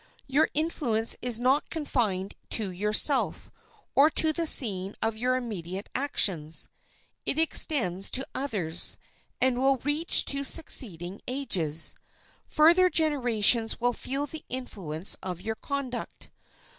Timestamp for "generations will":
12.89-13.93